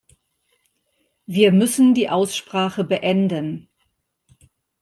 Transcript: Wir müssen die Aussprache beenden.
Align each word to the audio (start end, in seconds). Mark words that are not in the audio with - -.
Wir 1.27 1.51
müssen 1.51 1.93
die 1.93 2.09
Aussprache 2.09 2.83
beenden. 2.83 3.69